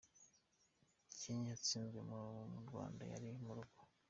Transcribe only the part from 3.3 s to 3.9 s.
mu rugo.